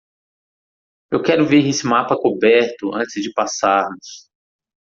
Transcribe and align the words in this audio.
Eu 1.11 1.21
quero 1.21 1.45
ver 1.45 1.63
esse 1.67 1.85
mapa 1.85 2.17
coberto 2.19 2.91
antes 2.95 3.21
de 3.21 3.31
passarmos! 3.33 4.31